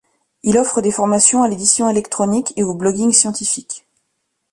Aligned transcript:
Il 0.41 0.57
offre 0.57 0.81
des 0.81 0.89
formations 0.89 1.43
à 1.43 1.47
l'édition 1.47 1.87
électronique 1.87 2.53
et 2.55 2.63
au 2.63 2.73
blogging 2.73 3.11
scientifique. 3.11 3.85